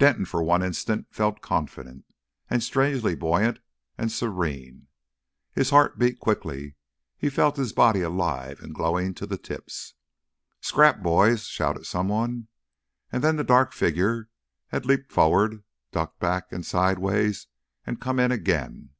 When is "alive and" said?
8.02-8.74